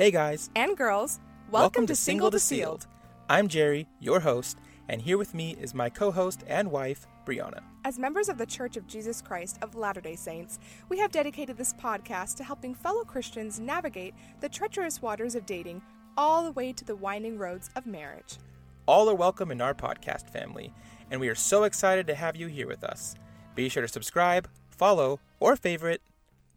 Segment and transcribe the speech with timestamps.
[0.00, 2.86] Hey guys, and girls, welcome, to Single to Sealed.
[3.28, 4.56] I'm Jerry, your host,
[4.88, 7.60] and here with me is my co host and wife, Brianna.
[7.84, 10.58] As members of the Church of Jesus Christ of Latter day Saints,
[10.88, 15.82] we have dedicated this podcast to helping fellow Christians navigate the treacherous waters of dating
[16.16, 18.38] all the way to the winding roads of marriage.
[18.86, 20.72] All are welcome in our podcast family,
[21.10, 23.16] and we are so excited to have you here with us.
[23.54, 26.00] Be sure to subscribe, follow, or favorite.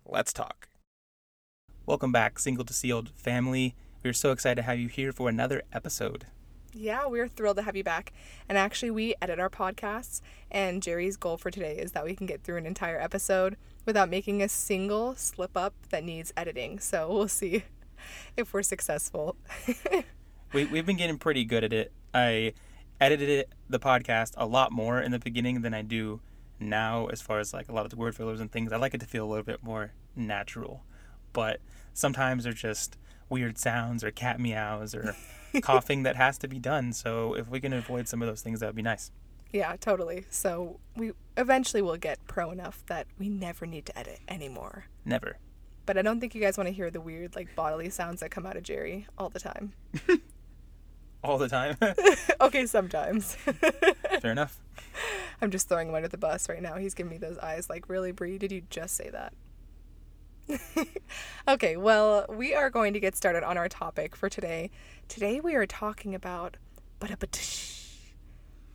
[0.06, 0.70] Let's talk.
[1.86, 3.76] Welcome back, Single to Sealed family.
[4.06, 6.28] We're so excited to have you here for another episode.
[6.72, 8.14] Yeah, we're thrilled to have you back.
[8.48, 12.26] And actually, we edit our podcasts, and Jerry's goal for today is that we can
[12.26, 16.80] get through an entire episode without making a single slip up that needs editing.
[16.80, 17.66] So we'll see
[18.38, 19.36] if we're successful.
[20.54, 21.92] we, we've been getting pretty good at it.
[22.14, 22.54] I
[23.02, 26.22] edited it, the podcast a lot more in the beginning than I do
[26.62, 28.72] now, as far as like a lot of the word fillers and things.
[28.72, 30.86] I like it to feel a little bit more natural.
[31.34, 31.60] But
[31.94, 32.98] sometimes there's just
[33.30, 35.16] weird sounds or cat meows or
[35.62, 36.94] coughing that has to be done.
[36.94, 39.12] So if we can avoid some of those things, that would be nice.
[39.52, 40.26] Yeah, totally.
[40.30, 44.86] So we eventually will get pro enough that we never need to edit anymore.
[45.06, 45.38] Never.
[45.86, 48.32] But I don't think you guys want to hear the weird like bodily sounds that
[48.32, 49.74] come out of Jerry all the time.
[51.24, 51.78] all the time.
[52.42, 53.36] okay, sometimes.
[54.22, 54.60] Fair enough.
[55.42, 56.76] I'm just throwing him under the bus right now.
[56.78, 58.38] He's giving me those eyes like, really, Brie?
[58.38, 59.34] Did you just say that?
[61.48, 64.70] okay, well, we are going to get started on our topic for today.
[65.08, 66.58] Today we are talking about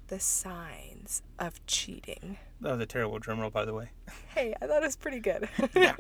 [0.09, 2.39] the signs of cheating.
[2.61, 3.91] That was a terrible drum roll, by the way.
[4.35, 5.49] Hey, I thought it was pretty good.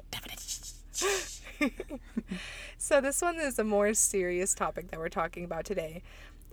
[2.79, 6.03] so this one is a more serious topic that we're talking about today.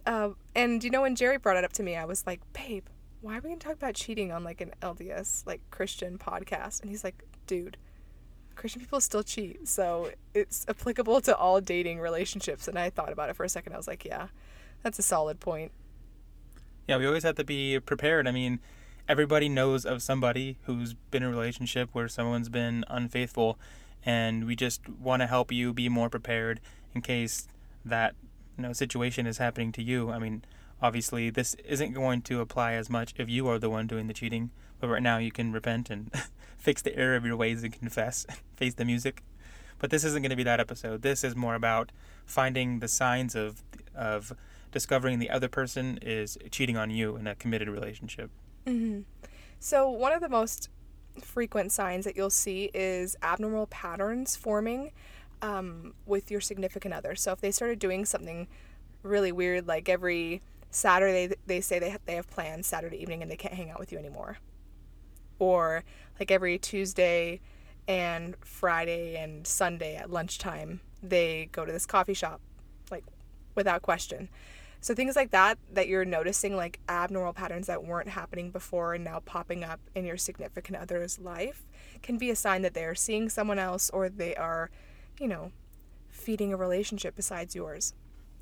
[0.05, 2.86] Uh, and you know, when Jerry brought it up to me, I was like, "Babe,
[3.21, 6.89] why are we gonna talk about cheating on like an LDS like Christian podcast?" And
[6.89, 7.77] he's like, "Dude,
[8.56, 13.30] Christian people still cheat, so it's applicable to all dating relationships." And I thought about
[13.30, 13.73] it for a second.
[13.73, 14.28] I was like, "Yeah,
[14.83, 15.71] that's a solid point."
[16.88, 18.27] Yeah, we always have to be prepared.
[18.27, 18.60] I mean,
[19.08, 23.58] everybody knows of somebody who's been in a relationship where someone's been unfaithful,
[24.05, 26.60] and we just want to help you be more prepared
[26.93, 27.48] in case
[27.83, 28.16] that
[28.58, 30.11] you know situation is happening to you.
[30.11, 30.43] I mean,
[30.82, 34.14] obviously this isn't going to apply as much if you are the one doing the
[34.14, 36.11] cheating, but right now you can repent and
[36.65, 39.21] fix the error of your ways and confess, face the music.
[39.77, 41.03] But this isn't going to be that episode.
[41.03, 41.92] This is more about
[42.26, 43.64] finding the signs of
[43.95, 44.33] of
[44.71, 48.30] discovering the other person is cheating on you in a committed relationship.
[48.65, 49.02] Mm-hmm.
[49.59, 50.70] So one of the most
[51.21, 54.92] frequent signs that you'll see is abnormal patterns forming
[55.42, 57.15] um, with your significant other.
[57.15, 58.48] So if they started doing something
[59.04, 63.37] really weird, like every Saturday they say they they have plans Saturday evening and they
[63.37, 64.39] can't hang out with you anymore,
[65.40, 65.84] or
[66.20, 67.42] like every Tuesday
[67.88, 70.80] and Friday and Sunday at lunchtime
[71.10, 72.42] they go to this coffee shop,
[72.92, 73.04] like
[73.54, 74.30] without question.
[74.82, 79.04] So things like that that you're noticing like abnormal patterns that weren't happening before and
[79.04, 81.64] now popping up in your significant other's life
[82.04, 84.70] can be a sign that they are seeing someone else or they are,
[85.20, 85.52] you know,
[86.10, 87.94] feeding a relationship besides yours.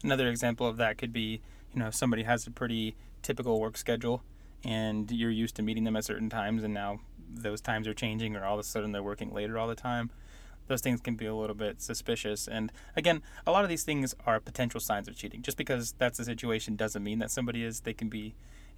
[0.04, 1.42] Another example of that could be,
[1.74, 4.22] you know, somebody has a pretty typical work schedule
[4.63, 8.35] and you're used to meeting them at certain times and now those times are changing
[8.35, 10.12] or all of a sudden they're working later all the time
[10.68, 12.47] those things can be a little bit suspicious.
[12.47, 15.41] And again, a lot of these things are potential signs of cheating.
[15.41, 17.81] Just because that's the situation doesn't mean that somebody is.
[17.81, 18.35] They can be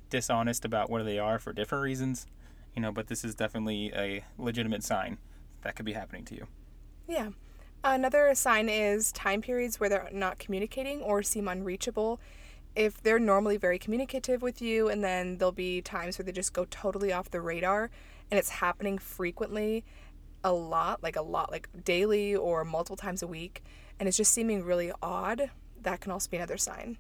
[0.09, 2.28] dishonest about where they are for different reasons,
[2.75, 5.17] you know, but this is definitely a legitimate sign
[5.62, 6.47] that could be happening to you.
[7.07, 7.29] Yeah.
[7.84, 12.19] Another sign is time periods where they're not communicating or seem unreachable.
[12.75, 16.53] If they're normally very communicative with you, and then there'll be times where they just
[16.53, 17.90] go totally off the radar
[18.30, 19.86] and it's happening frequently,
[20.44, 23.64] a lot, like a lot, like daily or multiple times a week,
[24.00, 25.50] and it's just seeming really odd,
[25.81, 26.97] that can also be another sign.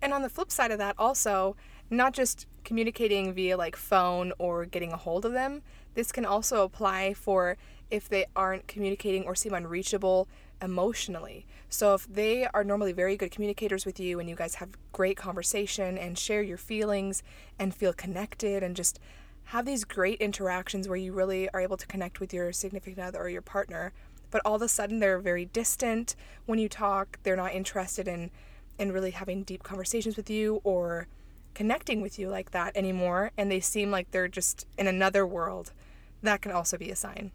[0.00, 1.56] And on the flip side of that, also,
[1.88, 5.62] not just communicating via like phone or getting a hold of them,
[5.94, 7.56] this can also apply for
[7.90, 10.26] if they aren't communicating or seem unreachable
[10.62, 11.44] emotionally.
[11.68, 15.16] So if they are normally very good communicators with you and you guys have great
[15.16, 17.22] conversation and share your feelings
[17.58, 18.98] and feel connected and just
[19.44, 23.18] have these great interactions where you really are able to connect with your significant other
[23.18, 23.92] or your partner
[24.30, 26.16] but all of a sudden they're very distant
[26.46, 28.30] when you talk they're not interested in
[28.78, 31.06] in really having deep conversations with you or
[31.54, 35.72] connecting with you like that anymore and they seem like they're just in another world
[36.22, 37.30] that can also be a sign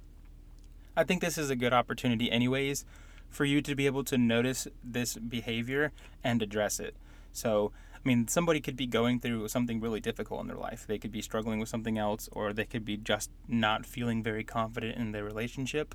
[0.96, 2.86] i think this is a good opportunity anyways
[3.30, 5.92] for you to be able to notice this behavior
[6.24, 6.96] and address it
[7.32, 10.86] so I mean, somebody could be going through something really difficult in their life.
[10.88, 14.46] They could be struggling with something else, or they could be just not feeling very
[14.46, 15.94] confident in their relationship.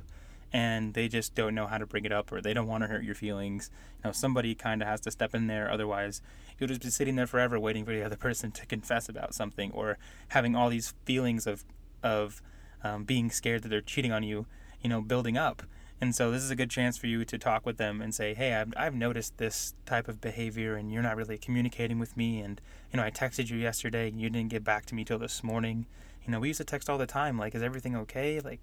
[0.52, 2.88] and they just don't know how to bring it up or they don't want to
[2.88, 3.70] hurt your feelings.
[3.96, 5.70] You know, somebody kind of has to step in there.
[5.70, 6.20] Otherwise,
[6.58, 9.73] you'll just be sitting there forever waiting for the other person to confess about something
[9.73, 9.96] or
[10.28, 11.64] having all these feelings of
[12.02, 12.43] of
[12.85, 14.46] um, being scared that they're cheating on you.
[14.82, 15.62] You know, building up.
[16.02, 18.34] And so this is a good chance for you to talk with them and say,
[18.34, 22.40] "Hey, I've, I've noticed this type of behavior, and you're not really communicating with me.
[22.40, 22.60] And
[22.93, 25.44] you know, I texted you yesterday, and you didn't get back to me till this
[25.44, 25.87] morning.
[26.26, 27.38] You know, we used to text all the time.
[27.38, 28.40] Like, is everything okay?
[28.40, 28.58] Like,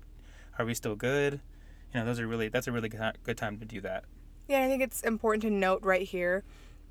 [0.57, 1.39] are we still good?
[1.93, 4.03] You know, those are really that's a really good time to do that.
[4.49, 6.43] Yeah, I think it's important to note right here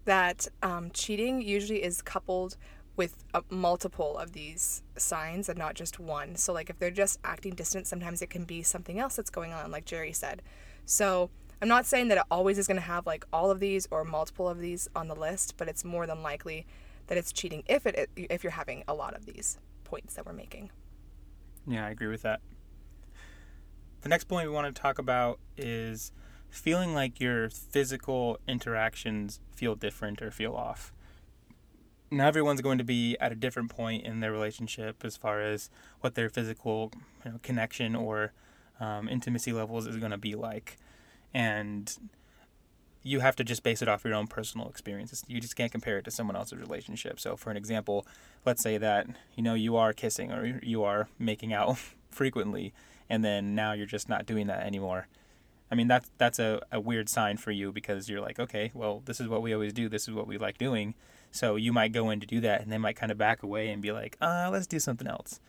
[0.07, 2.57] that um, cheating usually is coupled
[2.99, 6.37] with a multiple of these signs and not just one.
[6.37, 9.53] So, like if they're just acting distant, sometimes it can be something else that's going
[9.53, 10.43] on, like Jerry said.
[10.85, 11.31] So,
[11.63, 14.05] I'm not saying that it always is going to have like all of these or
[14.05, 16.67] multiple of these on the list, but it's more than likely
[17.07, 20.33] that it's cheating if it if you're having a lot of these points that we're
[20.33, 20.71] making.
[21.67, 22.41] Yeah, I agree with that.
[24.03, 26.13] The next point we want to talk about is
[26.51, 30.93] feeling like your physical interactions feel different or feel off
[32.11, 35.71] now everyone's going to be at a different point in their relationship as far as
[36.01, 36.93] what their physical
[37.25, 38.33] you know, connection or
[38.81, 40.77] um, intimacy levels is going to be like.
[41.35, 41.95] And
[43.03, 45.25] you have to just base it off your own personal experiences.
[45.29, 47.21] You just can't compare it to someone else's relationship.
[47.21, 48.07] So for an example
[48.45, 51.79] let's say that you know you are kissing or you are making out
[52.11, 52.73] frequently
[53.11, 55.09] and then now you're just not doing that anymore.
[55.71, 59.03] I mean that's that's a, a weird sign for you because you're like, okay, well,
[59.05, 60.95] this is what we always do, this is what we like doing.
[61.31, 63.71] So you might go in to do that and they might kind of back away
[63.71, 65.41] and be like, uh, let's do something else.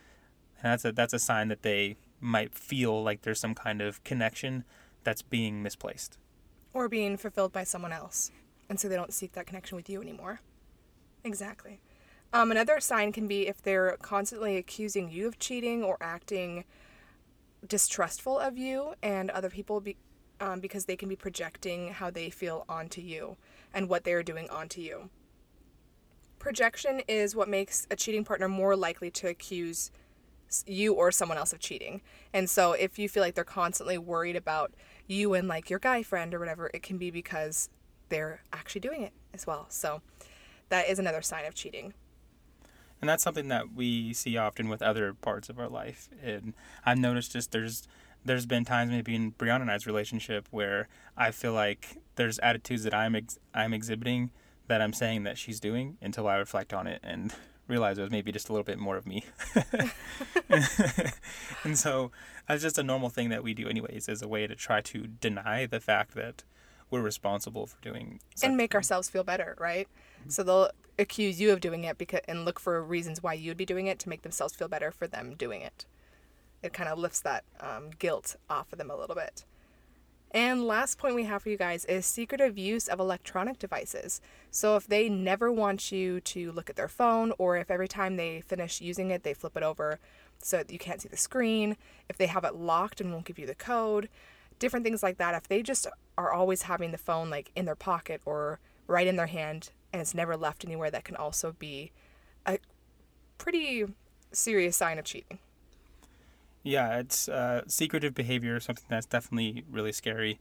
[0.61, 4.03] And that's a that's a sign that they might feel like there's some kind of
[4.03, 4.65] connection
[5.03, 6.17] that's being misplaced.
[6.73, 8.31] Or being fulfilled by someone else.
[8.69, 10.41] And so they don't seek that connection with you anymore.
[11.23, 11.79] Exactly.
[12.31, 16.65] Um, another sign can be if they're constantly accusing you of cheating or acting
[17.67, 19.97] distrustful of you and other people be,
[20.39, 23.37] um, because they can be projecting how they feel onto you
[23.73, 25.09] and what they're doing onto you.
[26.39, 29.91] Projection is what makes a cheating partner more likely to accuse
[30.65, 32.01] you or someone else of cheating.
[32.33, 34.73] And so if you feel like they're constantly worried about
[35.05, 37.69] you and like your guy friend or whatever, it can be because
[38.09, 39.67] they're actually doing it as well.
[39.69, 40.01] So
[40.69, 41.93] that is another sign of cheating.
[43.01, 46.09] And that's something that we see often with other parts of our life.
[46.21, 46.53] And
[46.85, 47.87] I've noticed just there's
[48.25, 52.83] there's been times maybe in Brianna and I's relationship where I feel like there's attitudes
[52.83, 54.31] that I'm ex- I'm exhibiting
[54.69, 57.33] that I'm saying that she's doing until I reflect on it and
[57.67, 59.25] realize it was maybe just a little bit more of me.
[61.63, 62.11] and so
[62.47, 65.05] that's just a normal thing that we do anyways as a way to try to
[65.07, 66.43] deny the fact that
[66.89, 69.87] we're responsible for doing and make ourselves feel better, right?
[70.21, 70.29] Mm-hmm.
[70.29, 73.65] So they'll accuse you of doing it because and look for reasons why you'd be
[73.65, 75.85] doing it to make themselves feel better for them doing it
[76.61, 79.45] it kind of lifts that um, guilt off of them a little bit.
[80.31, 84.21] And last point we have for you guys is secretive use of electronic devices.
[84.51, 88.15] So if they never want you to look at their phone, or if every time
[88.15, 89.99] they finish using it, they flip it over
[90.41, 91.75] so you can't see the screen,
[92.07, 94.07] if they have it locked and won't give you the code,
[94.59, 95.35] different things like that.
[95.35, 95.87] If they just
[96.17, 100.01] are always having the phone like in their pocket or right in their hand and
[100.01, 101.91] it's never left anywhere, that can also be
[102.45, 102.59] a
[103.37, 103.85] pretty
[104.31, 105.39] serious sign of cheating.
[106.69, 110.39] Yeah, it's uh, secretive behavior, something that's definitely really scary,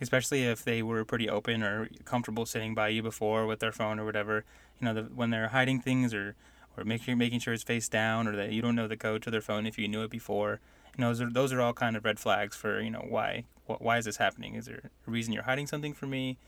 [0.00, 3.98] especially if they were pretty open or comfortable sitting by you before with their phone
[3.98, 4.44] or whatever.
[4.80, 6.36] You know, the, when they're hiding things or
[6.76, 9.32] or making making sure it's face down or that you don't know the code to
[9.32, 10.60] their phone if you knew it before.
[10.96, 13.44] You know, those are those are all kind of red flags for you know why
[13.66, 14.54] why is this happening?
[14.54, 16.38] Is there a reason you're hiding something from me?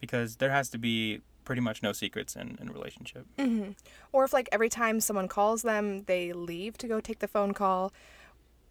[0.00, 3.26] Because there has to be pretty much no secrets in, in a relationship.
[3.38, 3.72] Mm-hmm.
[4.12, 7.52] Or if like every time someone calls them, they leave to go take the phone
[7.54, 7.92] call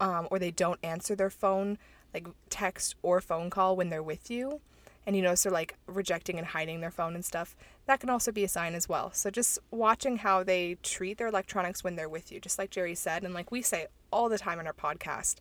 [0.01, 1.77] um, or they don't answer their phone,
[2.13, 4.59] like text or phone call when they're with you,
[5.05, 7.55] and you notice they're like rejecting and hiding their phone and stuff,
[7.85, 9.11] that can also be a sign as well.
[9.13, 12.95] So just watching how they treat their electronics when they're with you, just like Jerry
[12.95, 15.35] said, and like we say all the time in our podcast,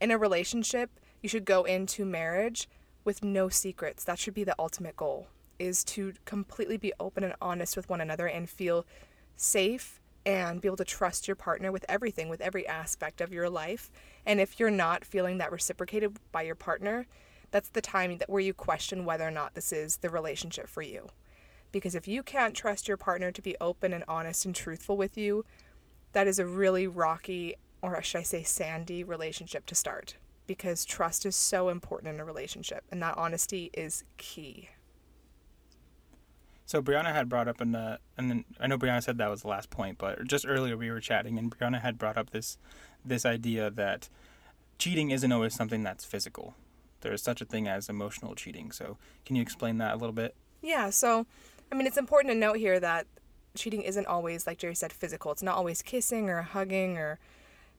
[0.00, 2.68] in a relationship, you should go into marriage
[3.04, 4.04] with no secrets.
[4.04, 5.26] That should be the ultimate goal
[5.58, 8.84] is to completely be open and honest with one another and feel
[9.36, 13.48] safe and be able to trust your partner with everything, with every aspect of your
[13.48, 13.92] life.
[14.26, 17.06] And if you're not feeling that reciprocated by your partner,
[17.52, 20.82] that's the time that where you question whether or not this is the relationship for
[20.82, 21.08] you.
[21.70, 25.16] Because if you can't trust your partner to be open and honest and truthful with
[25.16, 25.44] you,
[26.12, 30.16] that is a really rocky, or should I say sandy, relationship to start.
[30.48, 34.70] Because trust is so important in a relationship, and that honesty is key.
[36.66, 39.42] So Brianna had brought up in the, and then I know Brianna said that was
[39.42, 42.58] the last point, but just earlier we were chatting, and Brianna had brought up this,
[43.04, 44.08] this idea that
[44.76, 46.54] cheating isn't always something that's physical.
[47.02, 48.72] there's such a thing as emotional cheating.
[48.72, 50.34] So, can you explain that a little bit?
[50.60, 51.24] Yeah, so
[51.70, 53.06] I mean, it's important to note here that
[53.54, 55.32] cheating isn't always, like Jerry said, physical.
[55.32, 57.18] It's not always kissing or hugging or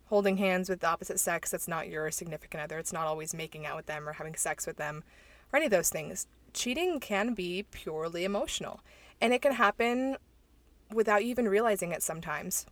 [0.06, 2.78] holding hands with the opposite sex that's not your significant other.
[2.78, 5.04] It's not always making out with them or having sex with them
[5.52, 6.28] or any of those things.
[6.58, 8.80] Cheating can be purely emotional,
[9.22, 10.18] and it can happen
[10.92, 12.66] without even realizing it sometimes.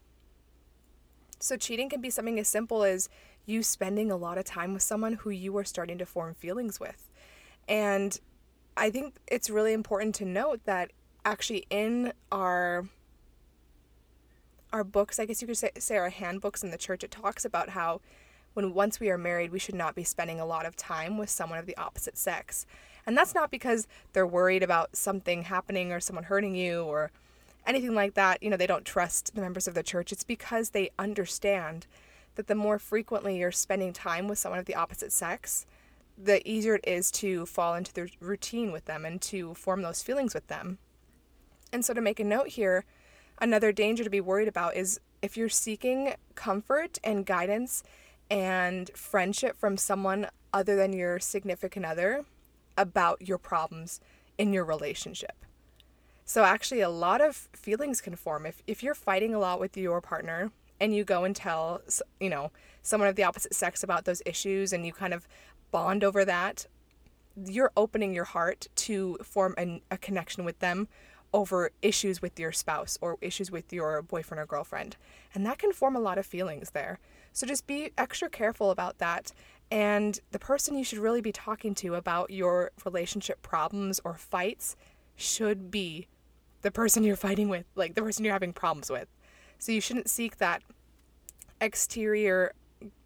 [1.39, 3.09] So, cheating can be something as simple as
[3.45, 6.79] you spending a lot of time with someone who you are starting to form feelings
[6.79, 7.11] with.
[7.67, 8.19] And
[8.75, 10.89] I think it's really important to note that
[11.23, 12.89] actually in our
[14.73, 17.45] our books, I guess you could say, say our handbooks in the church, it talks
[17.45, 18.01] about how
[18.55, 21.29] when once we are married, we should not be spending a lot of time with
[21.29, 22.65] someone of the opposite sex.
[23.05, 27.11] And that's not because they're worried about something happening or someone hurting you or
[27.65, 28.41] anything like that.
[28.41, 30.11] You know, they don't trust the members of the church.
[30.11, 31.87] It's because they understand
[32.35, 35.65] that the more frequently you're spending time with someone of the opposite sex,
[36.17, 40.01] the easier it is to fall into the routine with them and to form those
[40.01, 40.77] feelings with them.
[41.71, 42.85] And so, to make a note here,
[43.39, 47.83] another danger to be worried about is if you're seeking comfort and guidance
[48.29, 52.25] and friendship from someone other than your significant other
[52.77, 53.99] about your problems
[54.37, 55.45] in your relationship.
[56.25, 58.45] So, actually, a lot of feelings can form.
[58.45, 61.81] If, if you're fighting a lot with your partner and you go and tell,
[62.19, 62.51] you know,
[62.81, 65.27] someone of the opposite sex about those issues and you kind of
[65.71, 66.65] bond over that,
[67.45, 70.87] you're opening your heart to form a, a connection with them
[71.33, 74.95] over issues with your spouse or issues with your boyfriend or girlfriend.
[75.33, 76.97] And that can form a lot of feelings there.
[77.33, 79.33] So just be extra careful about that.
[79.71, 84.75] And the person you should really be talking to about your relationship problems or fights
[85.15, 86.07] should be
[86.61, 89.07] the person you're fighting with, like the person you're having problems with.
[89.57, 90.61] So you shouldn't seek that
[91.61, 92.53] exterior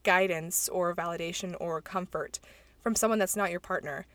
[0.03, 2.39] guidance or validation or comfort
[2.81, 4.05] from someone that's not your partner.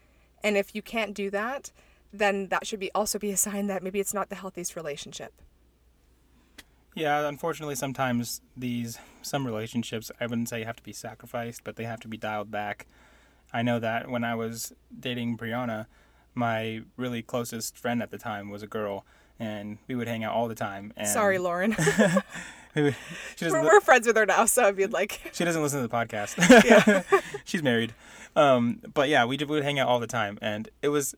[0.43, 1.73] And if you can't do that,
[2.13, 5.33] then that should be also be a sign that maybe it's not the healthiest relationship.
[6.95, 11.85] Yeah, unfortunately sometimes these some relationships I wouldn't say have to be sacrificed, but they
[11.85, 12.87] have to be dialed back.
[13.53, 15.87] I know that when I was dating Brianna,
[16.35, 19.05] my really closest friend at the time was a girl
[19.39, 20.93] and we would hang out all the time.
[20.97, 21.77] And Sorry, Lauren.
[22.75, 22.83] we,
[23.43, 25.21] we're, we're, friends with her now, so I'd be like.
[25.33, 26.37] She doesn't listen to the podcast.
[26.65, 27.21] yeah.
[27.45, 27.95] She's married.
[28.37, 31.15] Um, but yeah, we, we would hang out all the time, and it was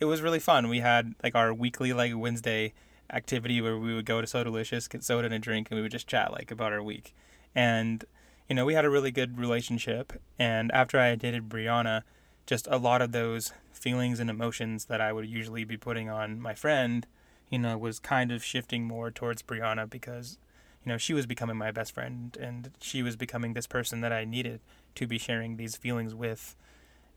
[0.00, 0.68] it was really fun.
[0.68, 2.72] We had like our weekly like Wednesday
[3.12, 5.92] activity where we would go to Sodalicious, get soda and a drink, and we would
[5.92, 7.14] just chat like about our week.
[7.54, 8.04] And
[8.48, 10.12] you know, we had a really good relationship.
[10.38, 12.02] And after I dated Brianna,
[12.46, 16.40] just a lot of those feelings and emotions that I would usually be putting on
[16.40, 17.06] my friend
[17.50, 20.38] you know, was kind of shifting more towards Brianna because,
[20.84, 24.12] you know, she was becoming my best friend and she was becoming this person that
[24.12, 24.60] I needed
[24.96, 26.56] to be sharing these feelings with.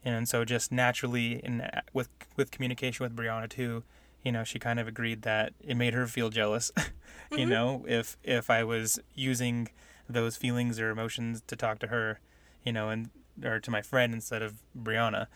[0.03, 3.83] And so just naturally in with with communication with Brianna too,
[4.23, 6.71] you know, she kind of agreed that it made her feel jealous,
[7.31, 7.49] you mm-hmm.
[7.49, 9.69] know, if if I was using
[10.09, 12.19] those feelings or emotions to talk to her,
[12.63, 13.09] you know, and
[13.43, 15.27] or to my friend instead of Brianna.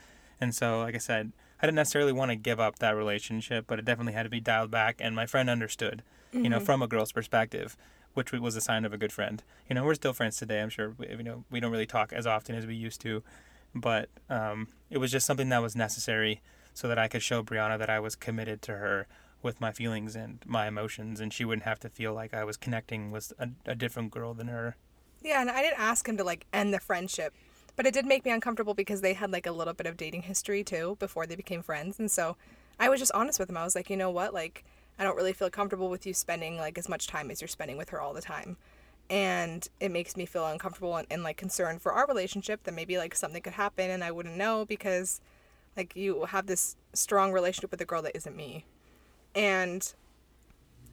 [0.41, 3.79] And so, like I said, I didn't necessarily want to give up that relationship, but
[3.79, 4.97] it definitely had to be dialed back.
[4.99, 6.43] And my friend understood, mm-hmm.
[6.43, 6.65] you know, mm-hmm.
[6.65, 7.77] from a girl's perspective,
[8.13, 9.43] which was a sign of a good friend.
[9.69, 10.61] You know, we're still friends today.
[10.61, 10.95] I'm sure.
[10.99, 13.23] You know, we don't really talk as often as we used to,
[13.73, 16.41] but um, it was just something that was necessary
[16.73, 19.07] so that I could show Brianna that I was committed to her
[19.41, 22.57] with my feelings and my emotions, and she wouldn't have to feel like I was
[22.57, 24.77] connecting with a, a different girl than her.
[25.21, 27.33] Yeah, and I didn't ask him to like end the friendship
[27.75, 30.23] but it did make me uncomfortable because they had like a little bit of dating
[30.23, 31.99] history too before they became friends.
[31.99, 32.37] And so
[32.79, 33.57] I was just honest with him.
[33.57, 34.33] I was like, you know what?
[34.33, 34.63] Like,
[34.99, 37.77] I don't really feel comfortable with you spending like as much time as you're spending
[37.77, 38.57] with her all the time.
[39.09, 42.97] And it makes me feel uncomfortable and, and like concerned for our relationship that maybe
[42.97, 45.19] like something could happen and I wouldn't know because
[45.75, 48.65] like you have this strong relationship with a girl that isn't me.
[49.35, 49.93] And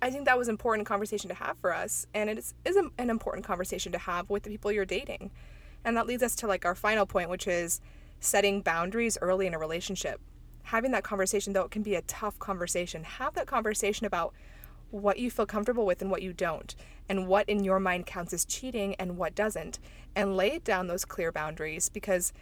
[0.00, 2.06] I think that was important conversation to have for us.
[2.14, 5.30] And it is, is an important conversation to have with the people you're dating
[5.84, 7.80] and that leads us to like our final point, which is
[8.20, 10.20] setting boundaries early in a relationship.
[10.64, 14.34] Having that conversation, though it can be a tough conversation, have that conversation about
[14.90, 16.74] what you feel comfortable with and what you don't,
[17.08, 19.78] and what in your mind counts as cheating and what doesn't,
[20.14, 22.32] and lay down those clear boundaries because,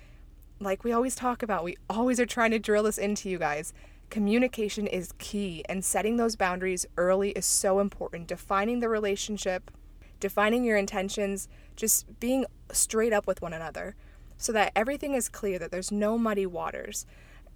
[0.60, 3.72] like we always talk about, we always are trying to drill this into you guys.
[4.10, 8.26] Communication is key, and setting those boundaries early is so important.
[8.26, 9.70] Defining the relationship,
[10.18, 13.94] defining your intentions, just being straight up with one another
[14.38, 17.04] so that everything is clear, that there's no muddy waters.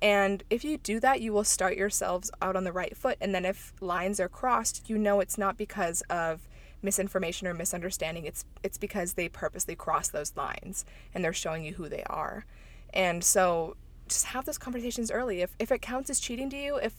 [0.03, 3.17] And if you do that, you will start yourselves out on the right foot.
[3.21, 6.49] And then if lines are crossed, you know it's not because of
[6.83, 8.25] misinformation or misunderstanding.
[8.25, 12.45] It's it's because they purposely cross those lines and they're showing you who they are.
[12.93, 13.77] And so
[14.09, 15.41] just have those conversations early.
[15.41, 16.95] If if it counts as cheating to you, if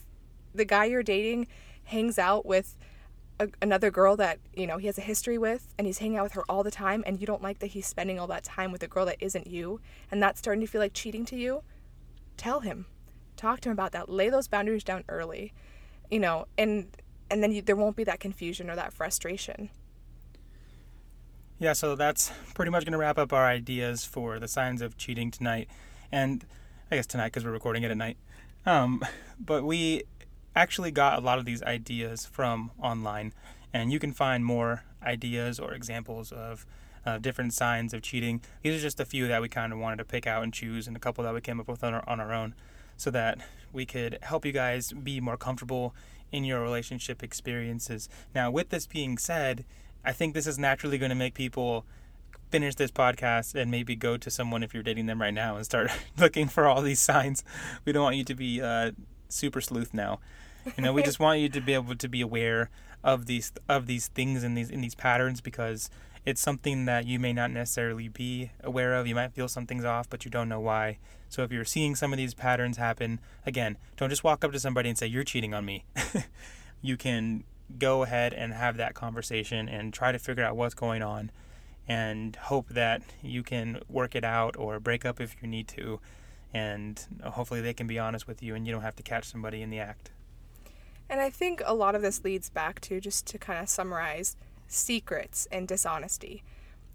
[0.53, 1.47] the guy you're dating
[1.85, 2.77] hangs out with
[3.39, 6.23] a, another girl that you know he has a history with and he's hanging out
[6.23, 8.71] with her all the time and you don't like that he's spending all that time
[8.71, 9.81] with a girl that isn't you
[10.11, 11.63] and that's starting to feel like cheating to you
[12.37, 12.85] tell him.
[13.35, 14.09] Talk to him about that.
[14.09, 15.53] Lay those boundaries down early
[16.13, 16.95] you know and
[17.31, 19.69] and then you, there won't be that confusion or that frustration
[21.63, 24.97] yeah so that's pretty much going to wrap up our ideas for the signs of
[24.97, 25.69] cheating tonight
[26.11, 26.45] and
[26.91, 28.17] i guess tonight because we're recording it at night
[28.65, 29.03] um,
[29.39, 30.03] but we
[30.55, 33.33] actually got a lot of these ideas from online,
[33.73, 36.65] and you can find more ideas or examples of
[37.05, 38.41] uh, different signs of cheating.
[38.61, 40.87] These are just a few that we kind of wanted to pick out and choose,
[40.87, 42.55] and a couple that we came up with on our, on our own,
[42.97, 43.39] so that
[43.71, 45.93] we could help you guys be more comfortable
[46.31, 48.09] in your relationship experiences.
[48.33, 49.65] Now, with this being said,
[50.03, 51.85] I think this is naturally going to make people
[52.49, 55.65] finish this podcast and maybe go to someone if you're dating them right now and
[55.65, 57.43] start looking for all these signs.
[57.85, 58.91] We don't want you to be uh,
[59.29, 60.19] super sleuth now.
[60.77, 62.69] You know, we just want you to be able to be aware
[63.03, 65.89] of these of these things and these in these patterns because
[66.25, 69.07] it's something that you may not necessarily be aware of.
[69.07, 70.99] You might feel something's off, but you don't know why.
[71.27, 74.59] So if you're seeing some of these patterns happen, again, don't just walk up to
[74.59, 75.85] somebody and say you're cheating on me.
[76.81, 77.43] you can
[77.77, 81.31] go ahead and have that conversation and try to figure out what's going on
[81.87, 85.99] and hope that you can work it out or break up if you need to
[86.53, 89.61] and hopefully they can be honest with you and you don't have to catch somebody
[89.61, 90.11] in the act.
[91.09, 94.37] And I think a lot of this leads back to just to kind of summarize
[94.67, 96.43] secrets and dishonesty.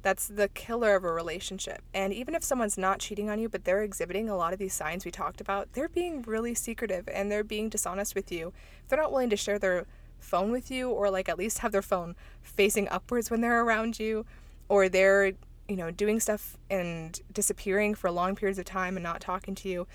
[0.02, 1.82] That's the killer of a relationship.
[1.92, 4.72] And even if someone's not cheating on you, but they're exhibiting a lot of these
[4.72, 8.52] signs we talked about, they're being really secretive and they're being dishonest with you.
[8.84, 9.86] If they're not willing to share their
[10.18, 13.98] phone with you or like at least have their phone facing upwards when they're around
[13.98, 14.24] you
[14.68, 15.32] or they're,
[15.68, 19.68] you know, doing stuff and disappearing for long periods of time and not talking to
[19.68, 19.86] you,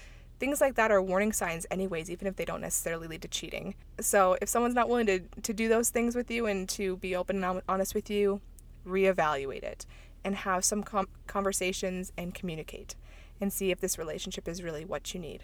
[0.43, 3.75] Things like that are warning signs, anyways, even if they don't necessarily lead to cheating.
[4.01, 7.15] So, if someone's not willing to, to do those things with you and to be
[7.15, 8.41] open and honest with you,
[8.85, 9.85] reevaluate it
[10.21, 12.95] and have some com- conversations and communicate
[13.39, 15.43] and see if this relationship is really what you need.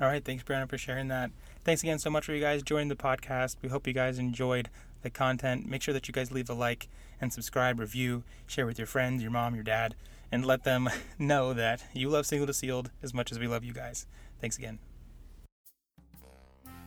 [0.00, 0.22] All right.
[0.22, 1.30] Thanks, Brianna, for sharing that.
[1.66, 3.56] Thanks again so much for you guys joining the podcast.
[3.60, 4.70] We hope you guys enjoyed
[5.02, 5.68] the content.
[5.68, 6.88] Make sure that you guys leave a like
[7.20, 9.96] and subscribe, review, share with your friends, your mom, your dad
[10.30, 13.64] and let them know that you love Single to Sealed as much as we love
[13.64, 14.06] you guys.
[14.40, 14.78] Thanks again.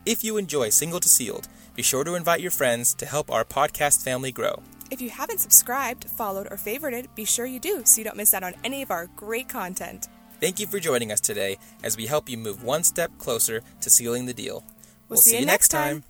[0.06, 3.44] If you enjoy Single to Sealed, be sure to invite your friends to help our
[3.44, 4.62] podcast family grow.
[4.90, 8.32] If you haven't subscribed, followed, or favorited, be sure you do so you don't miss
[8.32, 10.08] out on any of our great content.
[10.40, 13.90] Thank you for joining us today as we help you move one step closer to
[13.90, 14.64] sealing the deal.
[15.08, 16.00] We'll, we'll see, see, you next time.
[16.00, 16.09] time.